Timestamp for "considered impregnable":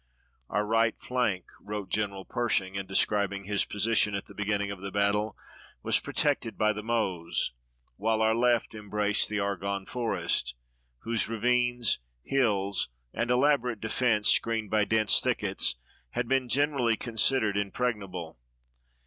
16.97-18.39